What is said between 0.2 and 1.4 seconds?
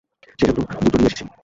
সেজন্য দুটো নিয়ে এসেছি।